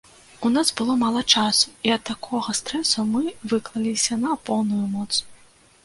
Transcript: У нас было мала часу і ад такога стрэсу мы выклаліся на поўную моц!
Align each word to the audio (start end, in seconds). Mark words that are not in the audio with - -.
У 0.47 0.49
нас 0.53 0.71
было 0.79 0.95
мала 1.01 1.21
часу 1.41 1.67
і 1.89 1.93
ад 1.97 2.03
такога 2.11 2.57
стрэсу 2.63 3.07
мы 3.13 3.21
выклаліся 3.53 4.13
на 4.27 4.31
поўную 4.49 4.85
моц! 4.97 5.11